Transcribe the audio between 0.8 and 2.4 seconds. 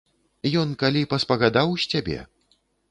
калі паспагадаў з цябе?